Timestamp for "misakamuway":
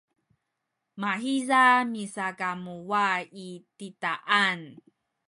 1.91-3.21